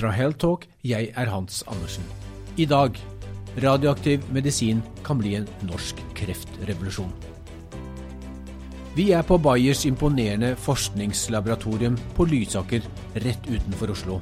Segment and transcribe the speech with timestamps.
[0.00, 2.06] Fra Helltalk, jeg er Hans Andersen.
[2.56, 2.94] I dag
[3.60, 7.10] radioaktiv medisin kan bli en norsk kreftrevolusjon.
[8.96, 12.86] Vi er på Bayers imponerende forskningslaboratorium på Lysaker,
[13.26, 14.16] rett utenfor Oslo.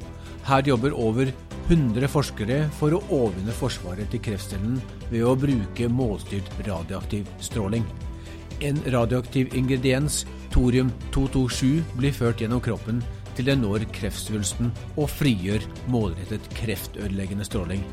[0.49, 1.31] Her jobber over
[1.69, 4.81] 100 forskere for å overvinne forsvaret til kreftcellen
[5.13, 7.87] ved å bruke målstyrt radioaktiv stråling.
[8.59, 12.99] En radioaktiv ingrediens, thorium-227, blir ført gjennom kroppen
[13.39, 17.85] til den når kreftsvulsten og frigjør målrettet kreftødeleggende stråling.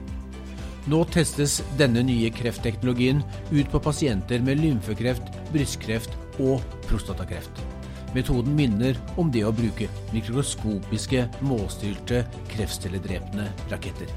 [0.90, 7.62] Nå testes denne nye kreftteknologien ut på pasienter med lymfekreft, brystkreft og prostatakreft.
[8.14, 14.10] Metoden minner om det å bruke mikroskopiske, målstyrte, kreftcelledrepende raketter.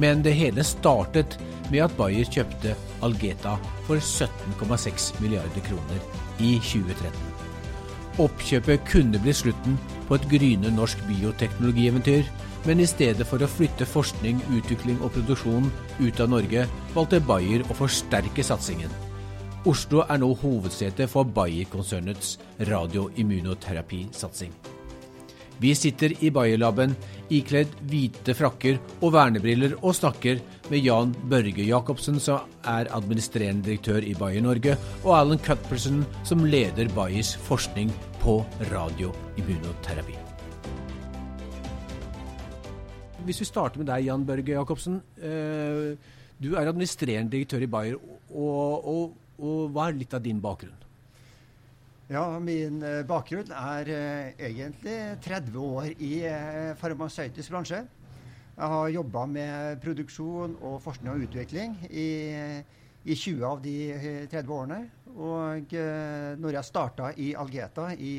[0.00, 1.36] Men det hele startet
[1.70, 6.08] med at Bayer kjøpte Algeta for 17,6 milliarder kroner
[6.40, 7.31] i 2013.
[8.20, 12.26] Oppkjøpet kunne bli slutten på et gryende norsk bioteknologieventyr,
[12.66, 15.70] men i stedet for å flytte forskning, utvikling og produksjon
[16.02, 18.92] ut av Norge, valgte Bayer å forsterke satsingen.
[19.64, 22.36] Oslo er nå hovedsete for Bayer-konsernets
[22.68, 24.52] radioimmunoterapisatsing.
[25.62, 26.96] Vi sitter i Bayer-laben
[27.30, 30.40] ikledd hvite frakker og vernebriller og snakker
[30.72, 34.74] med Jan Børge Jacobsen, som er administrerende direktør i Bayer Norge,
[35.04, 38.40] og Alan Cutperson, som leder Bayers forskning på
[38.72, 40.18] radioimmunoterapi.
[43.22, 44.98] Hvis vi starter med deg, Jan Børge Jacobsen.
[45.22, 45.94] Eh,
[46.42, 48.02] du er administrerende direktør i Bayer,
[48.34, 50.74] og, og, og hva er litt av din bakgrunn?
[52.12, 57.78] Ja, min eh, bakgrunn er eh, egentlig 30 år i eh, farmasøytisk bransje.
[58.52, 62.10] Jeg har jobba med produksjon og forskning og utvikling i,
[63.08, 63.76] i 20 av de
[64.28, 64.82] 30 årene.
[65.12, 65.72] Og
[66.40, 68.12] når jeg starta i Algeta i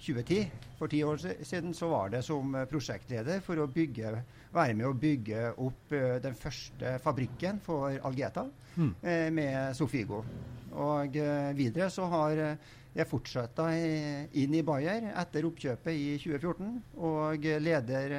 [0.00, 0.40] 2010,
[0.80, 4.14] for ti år siden, så var det som prosjektleder for å bygge,
[4.56, 5.92] være med å bygge opp
[6.24, 8.46] den første fabrikken for Algeta
[8.80, 8.92] mm.
[9.36, 10.24] med Sofigo.
[10.80, 11.16] Og
[11.56, 12.44] videre så har
[12.90, 13.66] jeg fortsatte
[14.40, 16.70] inn i Bayer etter oppkjøpet i 2014
[17.06, 18.16] og leder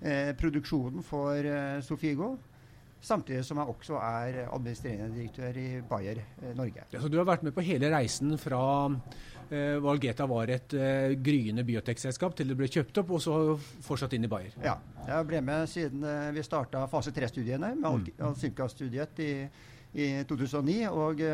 [0.00, 2.36] eh, produksjonen for eh, Sofigo.
[3.06, 6.86] Samtidig som jeg også er administrerende direktør i Bayer eh, Norge.
[6.94, 8.62] Ja, så Du har vært med på hele reisen fra
[9.50, 10.78] eh, Valgeta var et
[11.20, 13.38] gryende biotekselskap til det ble kjøpt opp, og så
[13.84, 14.56] fortsatt inn i Bayer?
[14.64, 18.26] Ja, jeg ble med siden vi starta fase 3-studiene med mm.
[18.32, 19.32] Alcimca-studiet i,
[19.92, 20.80] i, 2009.
[20.88, 21.26] og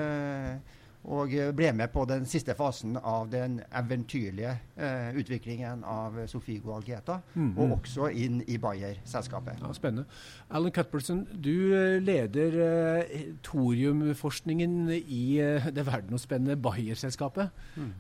[1.05, 7.19] og ble med på den siste fasen av den eventyrlige eh, utviklingen av Sofigo Algeta,
[7.35, 7.61] mm -hmm.
[7.61, 9.59] og også inn i Bayer-selskapet.
[9.63, 10.05] Ja, spennende.
[10.51, 12.53] Alan Cutbertson, du eh, leder
[13.01, 17.49] eh, thoriumforskningen i eh, det verdensomspennende Bayer-selskapet.
[17.77, 17.93] Mm.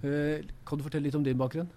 [0.67, 1.69] kan du fortelle litt om din bakgrunn?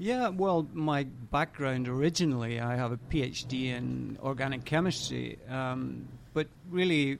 [0.00, 7.18] Yeah, well, my background originally, I have a PhD in organic chemistry, um, but really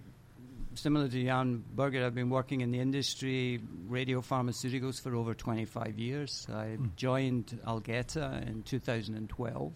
[0.75, 5.99] similar to Jan Berger, I've been working in the industry, radio pharmaceuticals, for over 25
[5.99, 6.47] years.
[6.51, 6.95] I mm.
[6.97, 9.73] joined Algeta in 2012,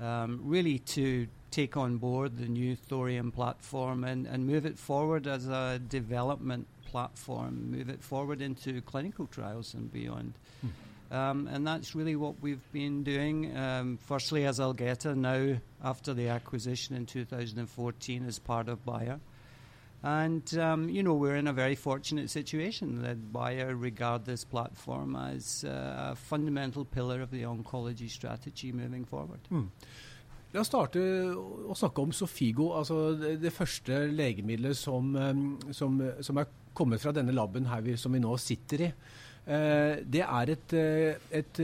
[0.00, 5.26] um, really to take on board the new Thorium platform and, and move it forward
[5.26, 10.34] as a development platform, move it forward into clinical trials and beyond.
[10.64, 10.70] Mm.
[11.10, 13.56] Um, and that's really what we've been doing.
[13.56, 19.18] Um, firstly, as Algeta, now after the acquisition in 2014 as part of Bayer.
[20.02, 25.16] And, um, you know, we're in a very fortunate situation that Bayer regard this platform
[25.16, 29.40] as uh, a fundamental pillar of the oncology strategy moving forward.
[29.50, 29.68] Mm.
[30.54, 35.42] La oss starte å snakke om Sofigo, altså det, det første legemiddelet som, um,
[35.76, 36.48] som, som, er
[36.78, 38.92] kommet fra denne laben her vi, som vi nå sitter i.
[39.48, 41.60] Eh, det er et, uh, et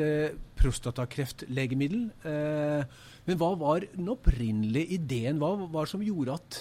[0.59, 2.06] prostatakreftlegemiddel.
[2.25, 5.41] Eh, men hva var den opprinnelige ideen?
[5.41, 6.59] Hva var det som gjorde at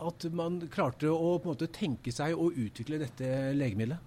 [0.00, 4.06] at man klarte å på en måte tenke seg å utvikle dette legemiddelet?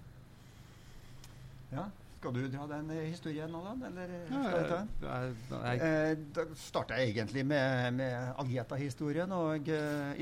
[1.74, 1.88] Ja,
[2.24, 3.74] skal du dra den historien nå, da?
[3.88, 5.82] Eller skal jeg ta den?
[5.84, 9.34] Eh, da starta jeg egentlig med, med Algeta-historien.
[9.36, 9.68] Og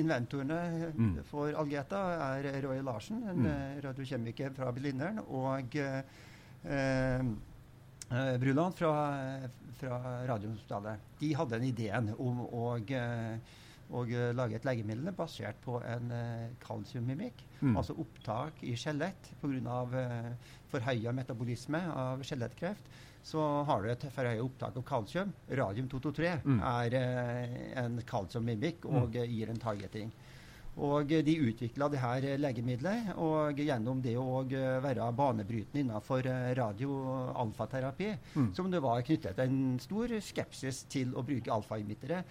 [0.00, 1.14] inventorene mm.
[1.31, 2.02] for Algeta
[2.32, 3.81] er Roy Larsen, en mm.
[3.87, 7.23] radiokjemiker fra Blindern, og eh,
[8.43, 8.93] Bruland fra,
[9.79, 11.11] fra Radiumhospitalet.
[11.23, 12.76] De hadde en ideen om å
[13.93, 17.44] og uh, lage et legemiddel basert på en uh, kalsiummimikk.
[17.61, 17.77] Mm.
[17.77, 19.79] Altså opptak i skjelett pga.
[19.93, 22.87] Uh, forhøya metabolisme av skjelettkreft.
[23.23, 25.33] Så har du et forhøya opptak av kalsium.
[25.49, 26.61] Radium 223 mm.
[26.73, 29.21] er uh, en kalsiummimikk og mm.
[29.35, 30.15] gir en targeting.
[30.81, 33.13] Og de utvikla det her legemidlet.
[33.21, 34.43] og gjennom det å
[34.83, 36.25] være banebrytende innenfor
[36.57, 38.49] radio-alfaterapi, mm.
[38.57, 42.23] som det var knyttet en stor skepsis til å bruke alfaemittere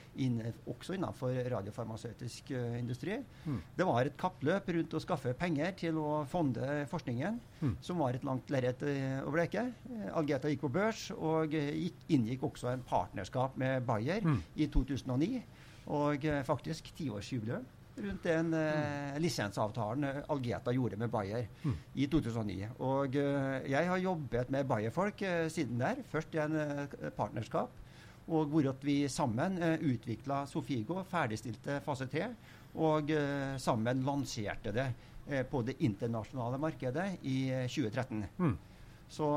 [0.71, 3.19] også innenfor radiofarmasøytisk uh, industri.
[3.45, 3.59] Mm.
[3.77, 7.75] Det var et kappløp rundt å skaffe penger til å fonde forskningen, mm.
[7.81, 9.67] som var et langt lerret uh, å bleke.
[10.17, 14.41] Algeta gikk på børs og gikk, inngikk også en partnerskap med Bayer mm.
[14.57, 15.43] i 2009,
[15.91, 17.65] og faktisk tiårsjubileum
[17.95, 21.75] rundt den eh, lisensavtalen eh, Algeta gjorde med Bayer mm.
[21.93, 22.69] i 2009.
[22.79, 26.03] Og eh, jeg har jobbet med Bayer-folk eh, siden der.
[26.11, 27.77] Først i en eh, partnerskap,
[28.31, 32.27] og hvor vi sammen eh, utvikla Sofigo, ferdigstilte fase 3,
[32.81, 34.91] og eh, sammen lanserte det
[35.51, 37.35] på det internasjonale markedet i
[37.69, 38.23] 2013.
[38.41, 38.55] Mm.
[39.11, 39.27] Så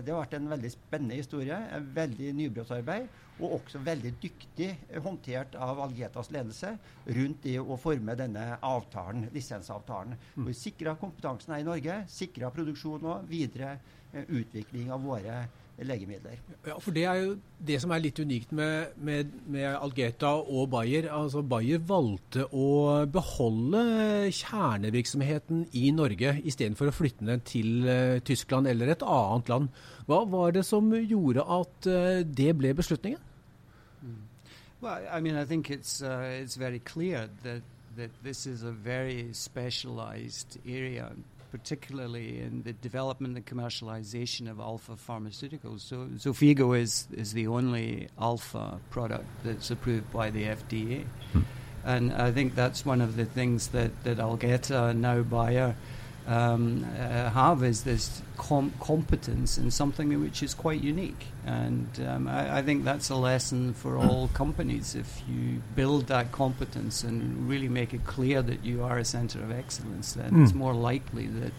[0.00, 1.58] det har vært en veldig spennende historie.
[1.76, 3.10] En veldig nybrottsarbeid
[3.42, 4.68] og også veldig dyktig
[5.02, 6.70] håndtert av Algetas ledelse
[7.16, 10.14] rundt det å forme denne avtalen, lisensavtalen.
[10.36, 10.46] Mm.
[10.48, 13.76] Vi sikra kompetansen her i Norge, sikra produksjon og videre
[14.12, 15.42] eh, utvikling av våre
[15.82, 16.38] legemidler.
[16.66, 20.70] Ja, for Det er jo det som er litt unikt med, med, med Algeta og
[20.70, 21.08] Bayer.
[21.10, 28.70] Altså Bayer valgte å beholde kjernevirksomheten i Norge istedenfor å flytte den til uh, Tyskland
[28.70, 29.68] eller et annet land.
[30.06, 33.20] Hva var det som gjorde at uh, det ble beslutningen?
[34.04, 34.22] Mm.
[34.80, 37.62] Well, I mean, I think it's uh, it's very clear that
[37.96, 41.12] that this is a very specialized area,
[41.54, 45.82] particularly in the development and commercialization of alpha pharmaceuticals.
[45.82, 51.42] So, Zofigo is is the only alpha product that's approved by the FDA, hmm.
[51.84, 55.76] and I think that's one of the things that that Algeta now Bayer
[56.26, 61.26] um, uh, have is this com- competence in something which is quite unique.
[61.44, 64.94] And um, I, I, think that's a lesson for all companies.
[64.94, 69.40] If you build that competence and really make it clear that you are a center
[69.40, 70.42] of excellence, then mm.
[70.44, 71.52] it's more likely that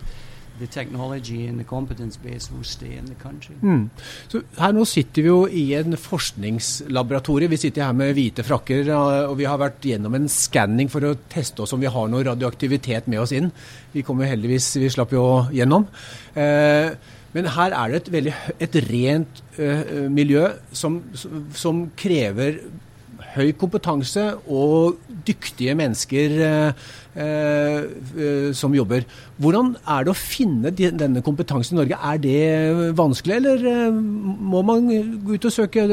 [0.59, 3.55] the technology and the competence base will stay in the country.
[3.61, 3.89] Mm.
[4.31, 7.49] Så her nå sitter vi jo i en forskningslaboratorie.
[7.51, 8.91] Vi sitter her med hvite frakker,
[9.29, 12.23] og vi har vært gjennom en skanning for å teste oss om vi har noe
[12.27, 13.51] radioaktivitet med oss inn.
[13.95, 15.25] Vi kommer heldigvis, vi slapp jo
[15.55, 15.87] gjennom.
[16.35, 16.95] Eh,
[17.35, 21.01] men her er det et veldig et rent eh, miljø som,
[21.55, 22.61] som, krever
[23.35, 26.85] høy kompetanse og dyktige mennesker uh,
[27.19, 29.05] uh, som jobber.
[29.37, 31.99] Hvordan er det å finne denne kompetansen i Norge?
[31.99, 34.89] Er det vanskelig, eller må man
[35.25, 35.85] gå ut og søke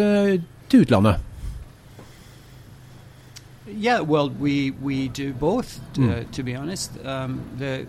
[0.70, 1.28] til utlandet?
[3.72, 6.30] Yeah, well, we we do both, mm.
[6.32, 6.92] to be honest.
[7.04, 7.86] Um, the,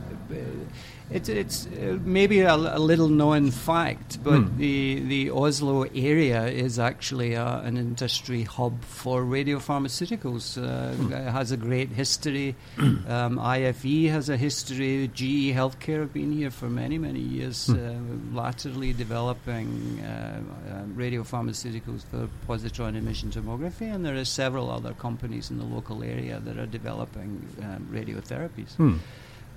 [1.09, 4.57] it's it's uh, maybe a, a, little known fact, but mm.
[4.57, 10.57] the the Oslo area is actually a, an industry hub for radiopharmaceuticals.
[10.57, 11.11] Uh, mm.
[11.11, 12.55] It has a great history.
[12.77, 15.09] um, IFE has a history.
[15.13, 17.77] GE Healthcare have been here for many many years, mm.
[17.77, 20.39] uh, laterally developing uh,
[20.69, 26.03] uh, radiopharmaceuticals for positron emission tomography, and there are several other companies in the local
[26.03, 28.77] area that are developing um, radiotherapies.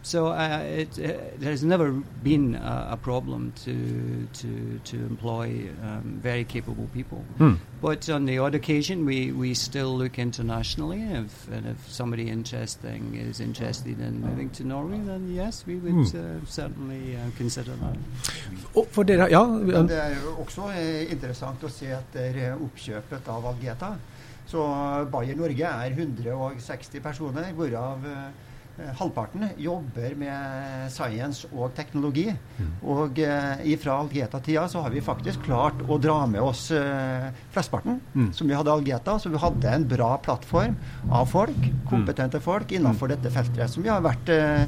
[0.03, 1.91] So uh, it, it, there's never
[2.23, 7.25] been a, a, problem to to to employ um, very capable people.
[7.39, 7.55] Hmm.
[7.83, 11.03] But on the odd occasion, we, we still look internationally.
[11.03, 16.09] If, and if somebody interesting is interested in moving to Norway, then yes, we would
[16.09, 16.19] hmm.
[16.19, 17.97] uh, certainly uh, consider that.
[18.77, 23.51] Oh, for dere, ja, Men det er også eh, interessant å se etter oppkjøpet av
[23.53, 23.97] Algeta.
[24.47, 24.63] Så
[25.11, 28.46] Bayer Norge er 160 personer, hvorav uh,
[28.99, 32.27] halvparten jobber med science og teknologi.
[32.59, 32.73] Mm.
[32.93, 38.01] Og eh, fra Algeta-tida så har vi faktisk klart å dra med oss eh, flesteparten
[38.13, 38.29] mm.
[38.37, 39.17] som vi hadde Algeta.
[39.23, 40.77] Så vi hadde en bra plattform
[41.11, 41.87] av folk, mm.
[41.89, 44.67] kompetente folk innenfor dette feltet, som vi har vært eh,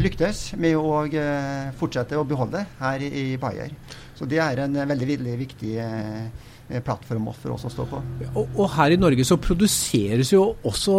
[0.00, 3.76] lyktes med å eh, fortsette å beholde her i, i Bayer.
[4.16, 8.00] Så det er en veldig, veldig viktig eh, plattform for oss å stå på.
[8.32, 10.96] Og, og her i Norge så produseres jo også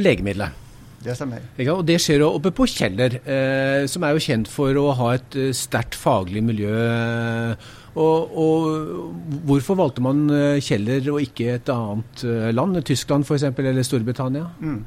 [0.00, 0.56] legemidler.
[1.00, 1.44] Det stemmer.
[1.72, 5.36] Og det skjer oppe på Kjeller, eh, som er jo kjent for å ha et
[5.38, 6.74] eh, sterkt faglig miljø.
[7.98, 8.66] Og, og,
[9.48, 14.50] Hvorfor valgte man eh, Kjeller og ikke et annet eh, land, Tyskland f.eks., eller Storbritannia?
[14.60, 14.84] Mm.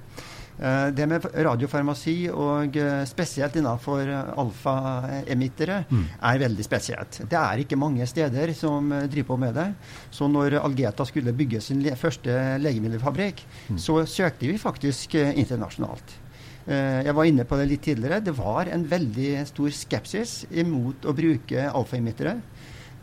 [0.53, 2.75] Det med radiofarmasi, og
[3.10, 4.07] spesielt innenfor
[4.39, 6.03] alfaemittere, mm.
[6.29, 7.17] er veldig spesielt.
[7.29, 9.65] Det er ikke mange steder som driver på med det.
[10.13, 13.41] Så når Algeta skulle bygge sin første legemiddelfabrikk,
[13.74, 13.81] mm.
[13.81, 16.19] så søkte vi faktisk internasjonalt.
[16.63, 18.22] Jeg var inne på det litt tidligere.
[18.24, 22.38] Det var en veldig stor skepsis imot å bruke alfa-emittere.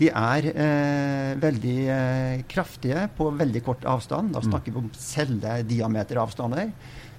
[0.01, 4.33] De er eh, veldig eh, kraftige på veldig kort avstand.
[4.33, 6.71] Da snakker vi om cellediameteravstander.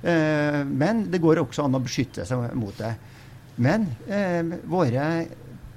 [0.01, 2.95] Eh, men det går også an å beskytte seg mot det.
[3.61, 5.07] Men eh, våre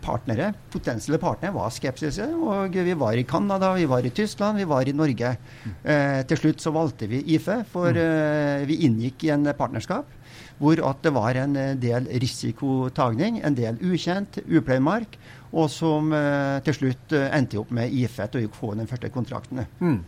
[0.05, 2.27] partnere, potensielle partnere var skeptiske.
[2.35, 5.37] Og vi var i Canada, vi var i Tyskland, vi var i Norge.
[5.83, 10.21] Eh, til slutt så valgte vi IFE, for eh, vi inngikk i en partnerskap
[10.61, 15.17] hvor at det var en eh, del risikotagning, en del ukjent, upløyd mark,
[15.55, 19.11] og som eh, til slutt eh, endte opp med IFE til å få den første
[19.15, 19.65] kontrakten.
[19.81, 19.99] Mm.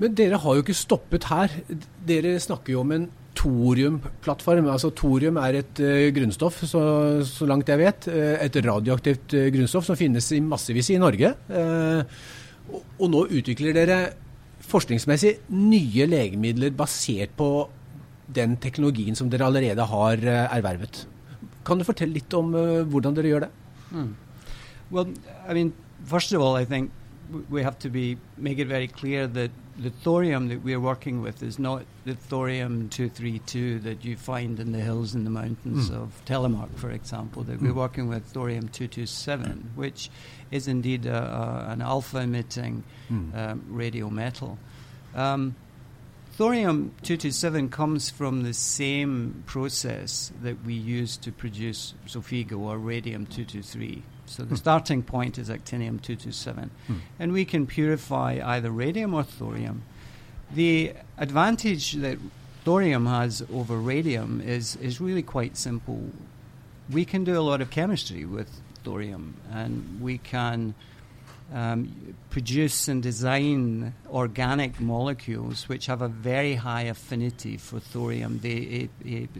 [0.00, 1.52] Men dere har jo ikke stoppet her.
[2.08, 3.08] Dere snakker jo om en
[3.40, 4.68] thoriumplattform.
[4.70, 6.82] Altså Thorium er et uh, grunnstoff, så,
[7.26, 8.08] så, langt jeg vet.
[8.10, 11.32] Uh, et radioaktivt uh, grunnstoff som finnes i massevis i Norge.
[12.70, 14.00] Og, og, nå utvikler dere
[14.70, 17.50] forskningsmessig nye legemidler basert på
[18.30, 21.02] den teknologien som dere allerede har ervervet.
[21.66, 22.52] Kan du fortelle litt om
[22.92, 23.50] hvordan dere gjør det?
[23.90, 24.12] Mm.
[24.92, 25.10] Well,
[25.48, 25.72] I mean,
[26.06, 26.92] first of all, I think
[27.48, 31.42] we have to be make it very clear that the thorium that we're working with
[31.42, 35.96] is not the thorium 232 that you find in the hills and the mountains mm.
[35.96, 37.42] of Telemark, for example.
[37.44, 37.62] That mm.
[37.62, 40.10] we're working with thorium 227, which
[40.50, 43.34] is indeed a, a, an alpha emitting mm.
[43.34, 44.58] um, radio metal.
[45.14, 45.56] Um,
[46.32, 53.24] thorium 227 comes from the same process that we use to produce Sofigo or radium
[53.24, 54.02] 223.
[54.30, 56.70] So the starting point is actinium 227.
[56.86, 56.94] Hmm.
[57.18, 59.82] And we can purify either radium or thorium.
[60.54, 62.16] The advantage that
[62.64, 66.00] thorium has over radium is, is really quite simple.
[66.88, 68.48] We can do a lot of chemistry with
[68.84, 70.74] thorium, and we can
[71.52, 78.38] um, produce and design organic molecules which have a very high affinity for thorium.
[78.40, 79.30] They, it, it,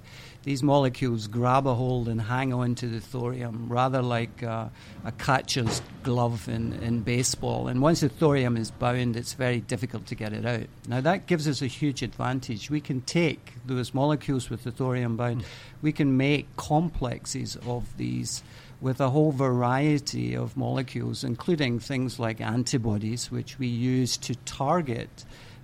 [0.43, 4.69] these molecules grab a hold and hang on to the thorium, rather like uh,
[5.05, 7.69] a catcher's glove in, in baseball.
[7.69, 10.67] And once the thorium is bound, it's very difficult to get it out.
[10.89, 12.71] Now, that gives us a huge advantage.
[12.71, 15.45] We can take those molecules with the thorium bound,
[15.83, 18.43] we can make complexes of these
[18.81, 24.35] with a whole variety of molecules, including things like antibodies, which we use to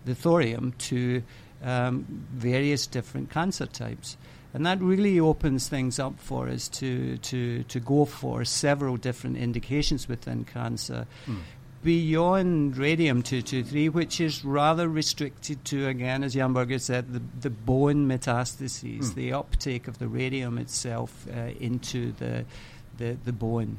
[0.05, 1.23] the thorium to
[1.63, 4.17] um, various different cancer types.
[4.55, 9.37] And that really opens things up for us to, to, to go for several different
[9.37, 11.07] indications within cancer.
[11.27, 11.41] Mm.
[11.85, 17.51] Beyond radium 223, which is rather restricted to, again, as Jan Berger said, the, the
[17.51, 19.15] bone metastases, mm.
[19.15, 22.47] the uptake of the radium itself uh, into the,
[22.97, 23.79] the, the bone.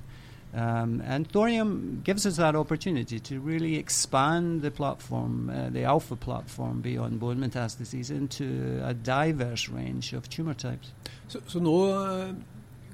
[0.53, 6.15] Um, and thorium gives us that opportunity to really expand the platform, uh, the alpha
[6.15, 10.93] platform, beyond bone metastases into a diverse range of tumor types.
[11.27, 12.31] Så, så nå uh,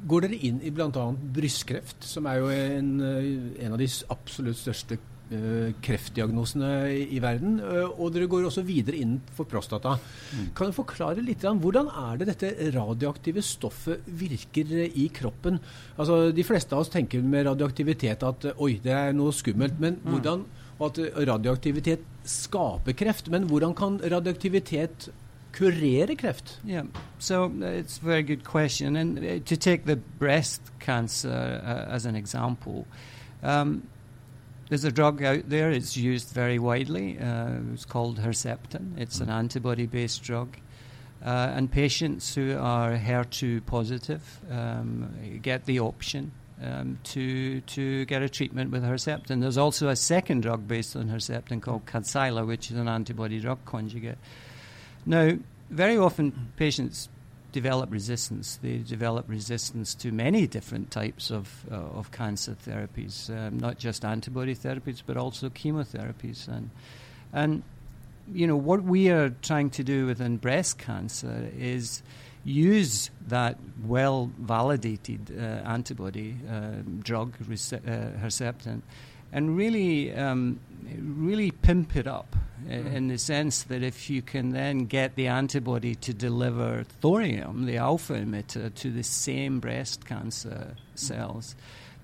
[0.08, 1.06] går dere inn i bl.a.
[1.36, 4.98] brystkreft, som er jo en, uh, en av de absolutt største
[5.84, 7.56] kreftdiagnosene i verden.
[7.64, 9.96] Eh, og dere går også videre inn for prostata.
[10.34, 10.50] Mm.
[10.58, 15.60] Kan du forklare litt hvordan er det dette radioaktive stoffet virker i kroppen?
[15.98, 19.80] Altså, De fleste av oss tenker med radioaktivitet at oi, det er noe skummelt.
[19.80, 20.12] Men mm.
[20.12, 20.46] hvordan,
[20.80, 23.30] og at radioaktivitet skaper kreft.
[23.34, 25.10] Men hvordan kan radioaktivitet
[25.54, 26.60] kurere kreft?
[26.66, 26.86] Yeah,
[27.20, 28.96] so it's a very good question.
[28.96, 32.86] And to take the breast cancer uh, as an example,
[33.42, 33.84] um,
[34.70, 37.20] There's a drug out there, it's used very widely.
[37.20, 38.98] Uh, it's called Herceptin.
[38.98, 39.34] It's an mm.
[39.34, 40.58] antibody based drug.
[41.24, 48.22] Uh, and patients who are HER2 positive um, get the option um, to, to get
[48.22, 49.42] a treatment with Herceptin.
[49.42, 53.64] There's also a second drug based on Herceptin called Kadcyla, which is an antibody drug
[53.66, 54.18] conjugate.
[55.06, 55.38] Now,
[55.70, 57.10] very often patients
[57.54, 58.60] develop resistance.
[58.62, 64.04] They develop resistance to many different types of, uh, of cancer therapies, um, not just
[64.04, 66.50] antibody therapies, but also chemotherapies.
[66.50, 66.72] And,
[67.32, 67.64] and,
[68.34, 72.04] you know, what we are trying to do within breast cancer is
[72.44, 78.82] use that well validated uh, antibody uh, drug, Herceptin,
[79.34, 80.60] and really, um,
[80.96, 82.36] really pimp it up
[82.66, 82.94] mm.
[82.94, 87.78] in the sense that if you can then get the antibody to deliver thorium, the
[87.78, 91.56] alpha emitter, to the same breast cancer cells,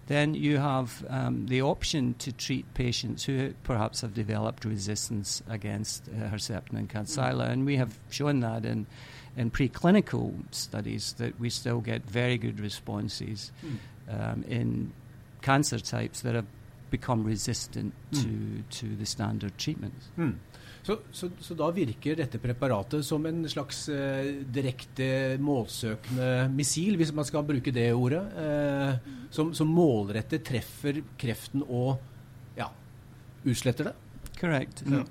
[0.08, 6.08] then you have um, the option to treat patients who perhaps have developed resistance against
[6.08, 7.48] uh, Herceptin and Kadcyla.
[7.48, 7.52] Mm.
[7.52, 8.88] And we have shown that in,
[9.38, 13.78] in preclinical studies that we still get very good responses mm.
[14.12, 14.94] um, in
[15.44, 16.48] cancer types that have
[16.90, 18.22] become resistant mm.
[18.22, 20.12] to, to the standard treatments.
[20.18, 20.36] Mm.
[20.84, 27.12] Så, så, så, da virker dette preparatet som en slags eh, direkte målsøkende missil, hvis
[27.14, 32.00] man skal bruke det ordet, eh, som, som målrettet treffer kreften og
[33.44, 33.94] utsletter det?
[34.40, 34.84] Correct.
[34.86, 35.06] Mm.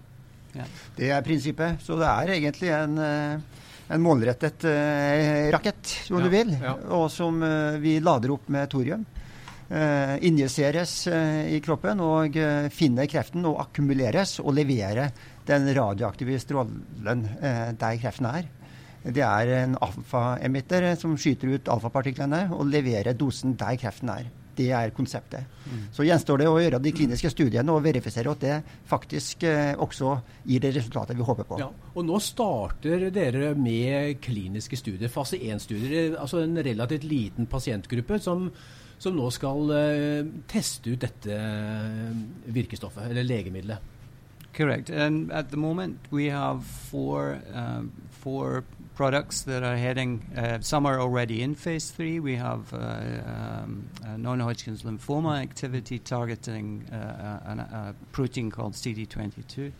[0.57, 0.67] Yeah.
[0.97, 1.83] Det er prinsippet.
[1.85, 3.63] Så det er egentlig en, eh,
[3.95, 6.75] en målrettet eh, rakett, om Ja, du vil, ja.
[6.97, 9.05] og som eh, vi lader opp med thorium.
[9.69, 15.11] Eh, injiseres eh, i kroppen og eh, finner kreften og akkumuleres og leverer
[15.49, 17.27] den radioaktive strålen
[17.77, 18.49] der kreften er.
[19.05, 24.33] Det er en alfaemitter som skyter ut alfapartiklene og leverer dosen der kreften er.
[24.59, 25.47] Det er konseptet.
[25.95, 28.57] Så gjenstår det å gjøre de kliniske studiene og verifisere at det
[28.91, 30.17] faktisk eh, også
[30.49, 31.61] gir det resultatet vi håper på.
[31.63, 36.17] Ja, og nå starter dere med kliniske studier, fase 1-studier.
[36.19, 38.49] Altså en relativt liten pasientgruppe som,
[38.99, 42.19] som nå skal eh, teste ut dette eh,
[42.55, 43.95] virkestoffet, eller legemiddelet.
[44.53, 44.91] Correct.
[44.91, 48.65] And at the moment, we have four uh, four
[48.99, 50.27] products that are heading.
[50.37, 52.19] Uh, some are already in phase three.
[52.19, 59.71] We have uh, um, non-Hodgkin's lymphoma activity targeting uh, a, a protein called CD22.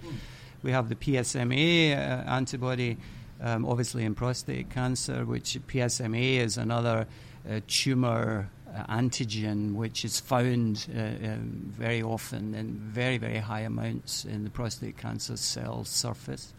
[0.63, 2.97] We have the PSMA uh, antibody,
[3.41, 7.09] um, obviously in prostate cancer, which PSMA is another
[7.51, 8.49] uh, tumor
[8.89, 14.51] antigen which is found uh, um, very often in very, very high amounts in the
[14.51, 16.53] prostate cancer cell surface.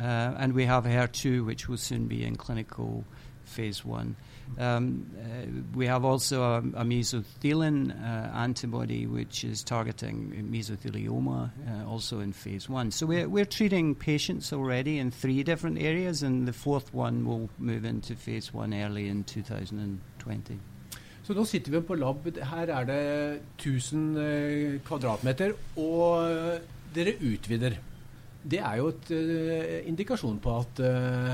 [0.00, 3.04] Uh, and we have HER2, which will soon be in clinical
[3.44, 4.16] phase one.
[4.58, 11.88] Um, uh, we have also a, a mesothelin uh, antibody, which is targeting mesothelioma, uh,
[11.88, 12.90] also in phase one.
[12.90, 17.48] So we're, we're treating patients already in three different areas, and the fourth one will
[17.58, 20.58] move into phase one early in 2020.
[21.24, 22.26] Så nå sitter vi på lab.
[22.36, 23.00] Her er det
[23.56, 26.58] 1000 eh, kvadratmeter, og eh,
[26.94, 27.78] dere utvider.
[28.44, 31.30] Det er jo et uh, indikasjon på at uh,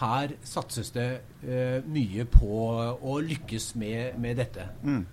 [0.00, 1.08] her satses det
[1.44, 2.60] uh, mye på
[2.96, 4.64] å lykkes med, med dette.
[4.80, 5.04] Mm.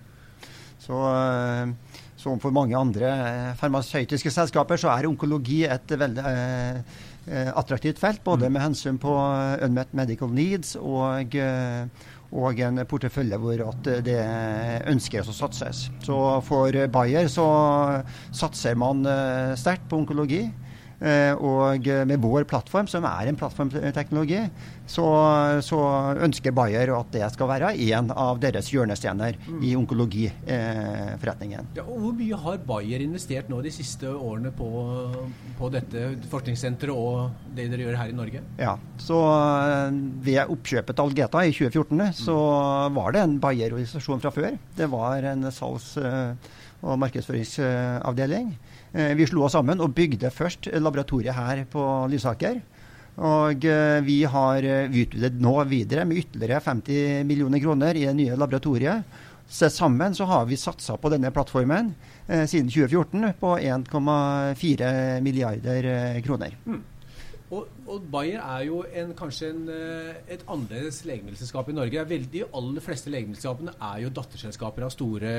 [0.80, 0.96] Så
[2.16, 3.10] som for mange andre
[3.60, 6.22] farmasøytiske selskaper, så er onkologi et veldig
[7.60, 8.22] attraktivt felt.
[8.24, 9.12] Både med hensyn på
[9.66, 11.34] unmet medical needs og,
[12.32, 13.62] og en portefølje hvor
[14.04, 14.18] det
[14.90, 15.86] ønskes å satses.
[16.04, 17.46] Så for Bayer så
[18.36, 20.42] satser man eh, sterkt på onkologi.
[20.98, 24.42] Eh, og med vår plattform, som er en plattformteknologi,
[24.88, 25.04] så,
[25.64, 25.78] så
[26.24, 31.68] ønsker Bayer at det skal være en av deres hjørnestener i onkologiforretningen.
[31.76, 34.68] Ja, hvor mye har Bayer investert nå de siste årene på,
[35.58, 38.42] på dette forskningssenteret og det dere gjør her i Norge?
[38.60, 42.38] Ja, så eh, Ved oppkjøpet til Algeta i 2014 så
[42.96, 44.56] var det en Bayer-organisasjon fra før.
[44.78, 48.52] Det var en salgs- eh, og markedsføringsavdeling.
[48.94, 52.60] Eh, Vi slo oss sammen og bygde først laboratoriet her på Lysaker.
[53.18, 58.14] Og eh, vi har eh, utvidet nå videre med ytterligere 50 millioner kroner i det
[58.14, 59.16] nye laboratoriet.
[59.48, 61.94] Så sammen så har vi satsa på denne plattformen
[62.28, 64.92] eh, siden 2014 på 1,4
[65.24, 65.90] milliarder
[66.22, 66.54] kroner.
[66.66, 66.97] kroner.
[67.54, 72.04] Og, og Bayer er jo en, kanskje en, eh, et annerledes legemiddelselskap i Norge.
[72.10, 75.32] Veldig, de aller fleste legemiddelselskapene er jo datterselskaper av store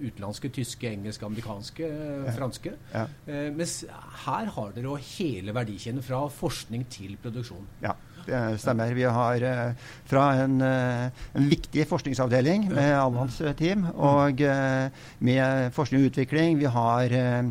[0.00, 2.36] utenlandske, tyske, engelske, amerikanske, ja.
[2.36, 2.76] franske.
[2.94, 3.06] Ja.
[3.26, 3.82] Eh, mens
[4.24, 7.68] her har dere jo hele verdikjeden fra forskning til produksjon.
[7.84, 7.96] Ja,
[8.26, 8.94] det stemmer.
[8.96, 14.88] Vi har eh, fra en, eh, en viktig forskningsavdeling med Alvans-team, og eh,
[15.20, 16.60] med forskning og utvikling.
[16.60, 17.50] Vi har eh, eh,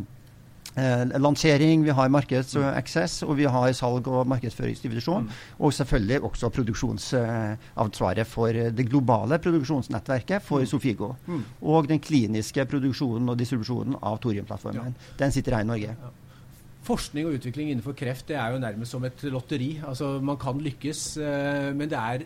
[0.76, 5.30] lansering, vi har markeds- og access, og vi har salg- og markedsføringsdivisjon.
[5.60, 11.14] Og selvfølgelig også produksjonsansvaret for det globale produksjonsnettverket for Sofigo.
[11.62, 14.96] Og den kliniske produksjonen og distribusjonen av thoriumplattformen.
[15.20, 15.96] Den sitter her i Norge.
[16.90, 19.82] Forskning og utvikling innenfor kreft det er jo nærmest som et lotteri.
[19.86, 22.24] Altså Man kan lykkes, eh, men det er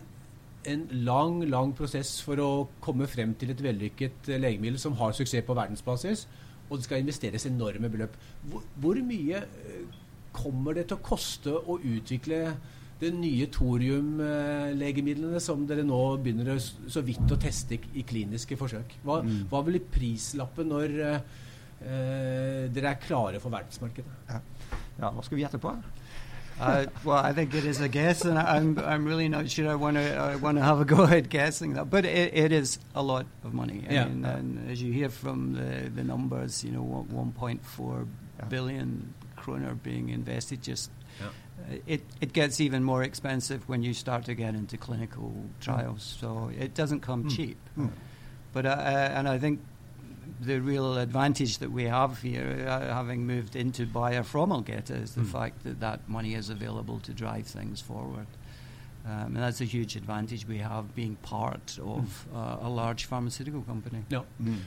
[0.66, 5.12] en lang, lang prosess for å komme frem til et vellykket eh, legemiddel som har
[5.12, 6.28] suksess på verdensbasis,
[6.70, 8.16] og det skal investeres enorme beløp.
[8.50, 10.00] Hvor, hvor mye eh,
[10.34, 12.46] kommer det til å koste å utvikle
[13.04, 18.98] de nye thoriumlegemidlene som dere nå begynner så vidt å teste i, kliniske forsøk?
[19.06, 19.22] Hva,
[19.52, 21.20] hva blir prislappen når eh,
[21.84, 24.22] eh, dere er klare for verdensmarkedet?
[25.00, 25.74] Ja, hva skal vi gjette på?
[26.60, 29.76] Uh, well, I think it is a guess, and I'm I'm really not sure I
[29.76, 31.90] want to I want to have a go at guessing that.
[31.90, 33.84] But it, it is a lot of money.
[33.90, 34.06] I Yeah.
[34.06, 38.08] mean, and as you hear from the, the numbers, you know, one- 1.4
[38.40, 38.46] Yeah.
[38.46, 40.90] billion kroner being invested, just
[41.20, 41.28] Yeah.
[41.28, 46.04] uh, it it gets even more expensive when you start to get into clinical trials.
[46.20, 47.36] So it doesn't come Mm.
[47.36, 47.58] cheap.
[47.78, 47.90] Mm.
[48.54, 49.60] But uh, uh, and I think
[50.42, 55.12] the real advantage that we have here, uh, having moved into Bayer from Algeta, is
[55.16, 55.32] the Mm.
[55.32, 58.28] fact that that money is available to drive things forward.
[59.06, 63.62] Um, and that's a huge advantage we have being part of uh, a large pharmaceutical
[63.62, 63.98] company.
[64.10, 64.22] Ja.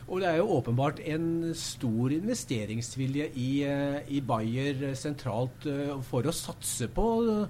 [0.08, 6.22] Og det er jo åpenbart en stor investeringsvilje i, eh, i Bayer sentralt eh, for
[6.28, 7.48] å satse på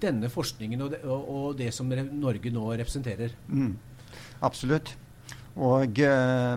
[0.00, 3.30] denne forskningen og det, og, og det som re- Norge nå representerer.
[3.48, 3.76] Mm.
[4.42, 4.96] Absolutt.
[5.56, 6.56] Og, eh,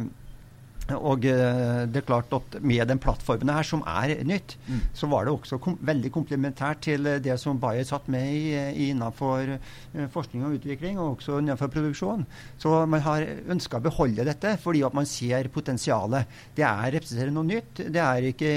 [0.94, 4.80] og eh, det er klart at med den plattformen her, som er nytt, Mm.
[4.94, 8.54] så var det også kom veldig komplementært til eh, det som Bayer satt med i,
[8.54, 12.26] i innenfor eh, forskning og utvikling, og også innenfor produksjon.
[12.62, 16.26] Så man har ønska å beholde dette fordi at man ser potensialet.
[16.56, 17.82] Det er representerer noe nytt.
[17.90, 18.54] Det er ikke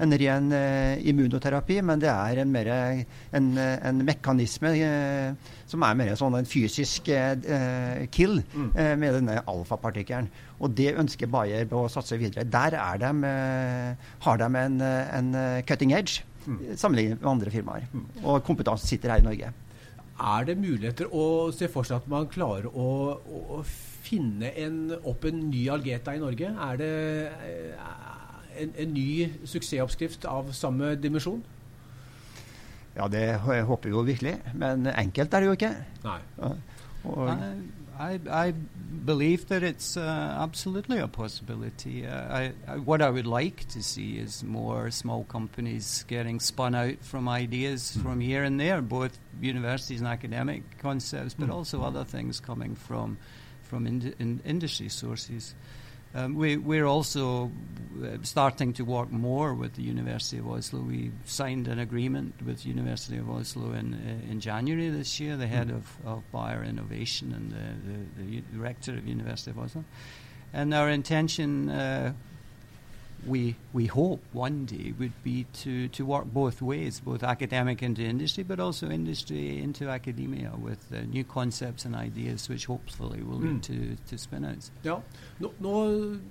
[0.00, 0.50] en ren
[1.04, 2.70] immunoterapi, men det er en, mer,
[3.36, 4.72] en, en mekanisme
[5.70, 7.08] som er mer sånn en fysisk
[8.10, 8.70] kill Mm.
[9.00, 10.28] med denne alfapartikkelen.
[10.60, 12.44] Og det ønsker Bayer å satse videre.
[12.44, 16.76] Der er de, eh, har de en, eh, en eh, cutting edge Mm.
[16.76, 17.82] sammenlignet med andre firmaer.
[18.24, 19.52] Og kompetansen sitter her i Norge.
[20.20, 23.60] Er det muligheter å se for seg at man klarer å, å,
[24.00, 26.48] finne en, opp en ny Algeta i Norge?
[26.48, 26.90] Er det
[28.58, 31.42] en, en ny suksessoppskrift av samme dimensjon?
[32.96, 34.34] Ja, det håper vi jo virkelig.
[34.58, 35.74] Men enkelt er det jo ikke.
[36.04, 36.18] Nei.
[36.40, 36.52] Ja.
[37.04, 40.00] Og, I, I, I believe that it's uh,
[40.40, 42.06] absolutely a possibility.
[42.06, 46.74] Uh, I, I, what I would like to see is more small companies getting spun
[46.74, 51.54] out from ideas from here and there, both universities and academic concepts, but Mm.
[51.54, 53.18] also other things coming from
[53.64, 55.54] from ind- in industry sources.
[56.14, 57.50] Um, we, we're also
[58.02, 60.80] uh, starting to work more with the University of Oslo.
[60.80, 65.36] We signed an agreement with University of Oslo in uh, in January this year.
[65.36, 65.76] The head Mm.
[65.76, 69.84] of, of Bayer Innovation and the, the, the director of University of Oslo.
[70.52, 72.12] And our intention, uh,
[73.26, 78.02] we we hope one day would be to, to work both ways, both academic into
[78.02, 83.38] industry, but also industry into academia with uh, new concepts and ideas, which hopefully will
[83.38, 83.62] lead Mm.
[83.62, 84.70] to, to spin-outs.
[84.84, 84.96] Ja.
[85.40, 85.72] Nå, nå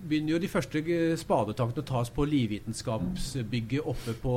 [0.09, 0.81] begynner jo de første
[1.19, 4.35] spadetakene å tas på Livvitenskapsbygget oppe på,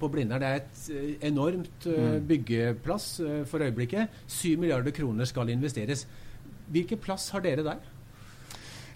[0.00, 0.40] på Blindern.
[0.42, 4.08] Det er et eh, enormt uh, byggeplass eh, for øyeblikket.
[4.26, 6.06] 7 milliarder kroner skal investeres.
[6.74, 7.82] Hvilken plass har dere der?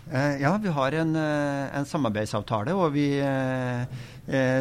[0.08, 3.84] Eh, ja, vi har en, eh, en samarbeidsavtale, og vi eh,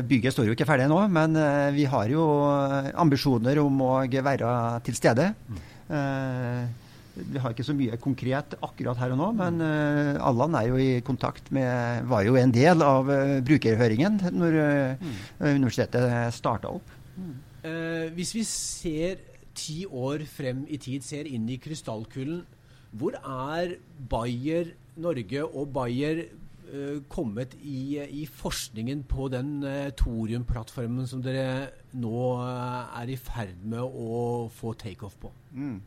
[0.07, 1.35] Bygget står jo ikke ferdig nå, men
[1.75, 2.23] vi har jo
[2.95, 4.51] ambisjoner om å være
[4.87, 5.25] til stede.
[7.17, 9.59] Vi har ikke så mye konkret akkurat her og nå, men
[10.23, 13.11] Allan er jo i kontakt med Var jo en del av
[13.43, 14.57] brukerhøringen når
[15.43, 16.95] universitetet starta opp.
[18.15, 19.19] Hvis vi ser
[19.51, 22.45] ti år frem i tid, ser inn i krystallkulen,
[22.95, 23.75] hvor er
[24.07, 31.69] Bayer Norge og Bayer eh, kommet i, i forskningen på den uh, thoriumplattformen som dere
[31.97, 35.31] nå uh, er i ferd med å få takeoff på?
[35.53, 35.77] Mm.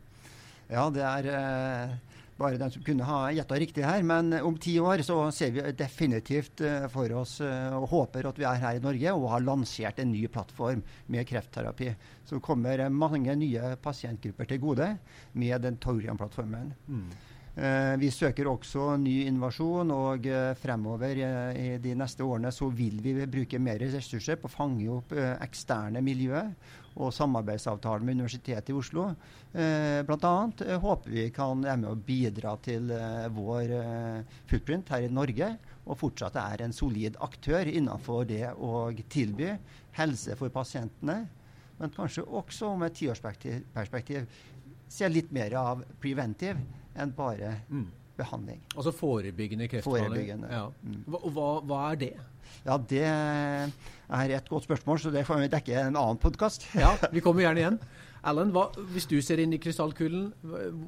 [0.71, 1.25] Ja, det er
[2.39, 4.05] bare den som kunne ha gjetta riktig her.
[4.07, 8.61] Men om ti år så ser vi definitivt for oss og håper at vi er
[8.61, 10.79] her i Norge og har lansert en ny plattform
[11.11, 11.91] med kreftterapi.
[12.25, 14.87] Så kommer mange nye pasientgrupper til gode
[15.35, 16.71] med den Taurian-plattformen.
[16.87, 17.30] Eh,
[18.01, 22.97] vi søker også ny innovasjon, og eh, fremover eh, i de neste årene så vil
[23.03, 26.49] vi bruke mer ressurser på å fange opp eh, eksterne miljøer
[26.99, 29.05] og samarbeidsavtaler med Universitetet i Oslo.
[29.51, 30.33] Bl.a.
[30.65, 35.13] eh, håper vi kan være med å bidra til eh, vår eh, footprint her i
[35.13, 35.53] Norge,
[35.85, 39.53] og fortsatt er en solid aktør innenfor det å tilby
[39.97, 41.23] helse for pasientene,
[41.79, 44.27] men kanskje også med et tiårsperspektiv
[44.91, 47.87] se litt mer av preventive enn bare Mm.
[48.17, 48.61] behandling.
[48.77, 50.09] Altså forebyggende kreftbehandling?
[50.13, 50.47] Forebyggende.
[50.51, 50.67] Ja.
[50.83, 51.03] Mm.
[51.07, 52.13] Hva, og hva, hva er det?
[52.65, 56.67] Ja, det er et godt spørsmål, så det får vi dekke i en annen podkast.
[56.75, 57.79] Ja, vi kommer gjerne igjen.
[58.23, 60.33] Alan, hva, hvis du ser inn i krystallkulen,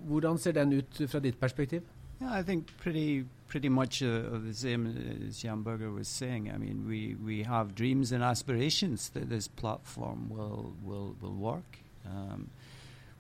[0.08, 1.82] hvordan ser den ut fra ditt perspektiv?
[2.22, 4.88] Yeah, I think pretty pretty much uh, the same
[5.28, 6.50] as Jan Berger was saying.
[6.50, 11.80] I mean, we, we have dreams and aspirations that this platform will will will work.
[12.06, 12.50] Um,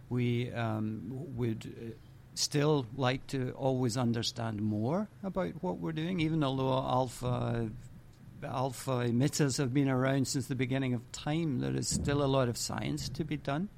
[0.10, 1.02] we um,
[1.36, 1.91] would uh,
[2.36, 7.69] still like to always understand more about what we're doing, even although alpha
[8.43, 11.60] alpha emitters have been around since the beginning of time.
[11.60, 13.69] There is still a lot of science to be done.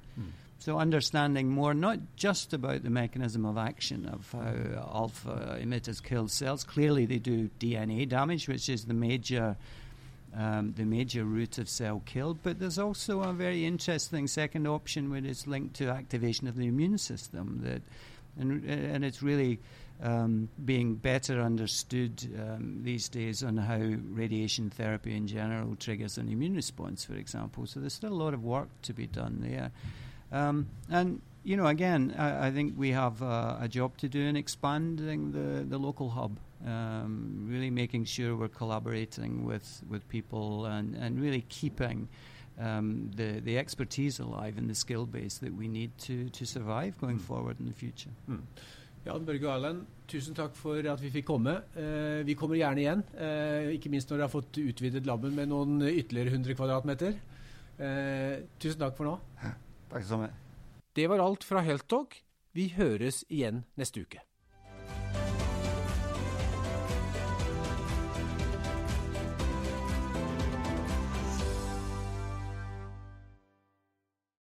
[0.58, 6.28] So understanding more, not just about the mechanism of action of how alpha emitters kill
[6.28, 6.64] cells.
[6.64, 9.56] Clearly, they do DNA damage, which is the major
[10.34, 12.34] um, the major route of cell kill.
[12.34, 16.66] But there's also a very interesting second option, which is linked to activation of the
[16.66, 17.60] immune system.
[17.62, 17.82] That
[18.38, 19.58] and and it's really
[20.02, 23.78] um, being better understood um, these days on how
[24.10, 27.66] radiation therapy in general triggers an immune response, for example.
[27.66, 29.70] So there's still a lot of work to be done there.
[30.32, 34.20] Um, and you know, again, I, I think we have uh, a job to do
[34.20, 40.66] in expanding the, the local hub, um, really making sure we're collaborating with, with people
[40.66, 42.08] and, and really keeping
[42.58, 46.98] um, the, the expertise alive and the skill base that we need to, to survive
[46.98, 48.10] going forward in the future.
[49.06, 51.52] Jan Børge Arland, tusen takk for at vi fikk komme.
[51.78, 55.52] Eh, vi kommer gjerne igjen, eh, ikke minst når dere har fått utvidet laben med
[55.52, 57.14] noen ytterligere 100 kvadratmeter.
[57.78, 59.14] Eh, tusen takk for nå.
[59.92, 60.30] Takk skal du ha.
[60.96, 62.18] Det var alt fra Heltog.
[62.56, 64.24] Vi høres igjen neste uke.